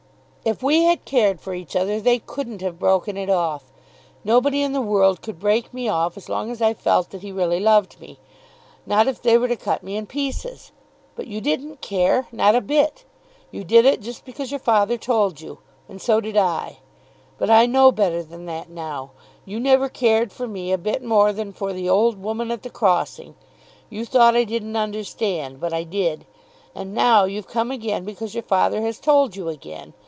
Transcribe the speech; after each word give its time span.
"If 0.43 0.63
we 0.63 0.85
had 0.85 1.05
cared 1.05 1.39
for 1.39 1.53
each 1.53 1.75
other 1.75 2.01
they 2.01 2.17
couldn't 2.17 2.61
have 2.61 2.79
broken 2.79 3.15
it 3.15 3.29
off. 3.29 3.65
Nobody 4.23 4.63
in 4.63 4.73
the 4.73 4.81
world 4.81 5.21
could 5.21 5.39
break 5.39 5.71
me 5.71 5.87
off 5.87 6.17
as 6.17 6.29
long 6.29 6.49
as 6.49 6.63
I 6.63 6.73
felt 6.73 7.11
that 7.11 7.21
he 7.21 7.31
really 7.31 7.59
loved 7.59 7.99
me; 8.01 8.17
not 8.87 9.07
if 9.07 9.21
they 9.21 9.37
were 9.37 9.47
to 9.47 9.55
cut 9.55 9.83
me 9.83 9.95
in 9.95 10.07
pieces. 10.07 10.71
But 11.15 11.27
you 11.27 11.41
didn't 11.41 11.81
care, 11.81 12.27
not 12.31 12.55
a 12.55 12.59
bit. 12.61 13.03
You 13.51 13.63
did 13.63 13.85
it 13.85 14.01
just 14.01 14.25
because 14.25 14.49
your 14.49 14.59
father 14.59 14.97
told 14.97 15.41
you. 15.41 15.59
And 15.87 16.01
so 16.01 16.19
did 16.19 16.35
I. 16.35 16.79
But 17.37 17.51
I 17.51 17.67
know 17.67 17.91
better 17.91 18.23
than 18.23 18.47
that 18.47 18.67
now. 18.67 19.11
You 19.45 19.59
never 19.59 19.89
cared 19.89 20.31
for 20.33 20.47
me 20.47 20.71
a 20.71 20.77
bit 20.79 21.03
more 21.03 21.31
than 21.31 21.53
for 21.53 21.71
the 21.71 21.87
old 21.87 22.19
woman 22.19 22.49
at 22.49 22.63
the 22.63 22.71
crossing. 22.71 23.35
You 23.91 24.05
thought 24.07 24.35
I 24.35 24.45
didn't 24.45 24.75
understand; 24.75 25.59
but 25.59 25.71
I 25.71 25.83
did. 25.83 26.25
And 26.73 26.95
now 26.95 27.25
you've 27.25 27.47
come 27.47 27.69
again; 27.69 28.05
because 28.05 28.33
your 28.33 28.41
father 28.41 28.81
has 28.81 28.99
told 28.99 29.35
you 29.35 29.47
again. 29.47 29.93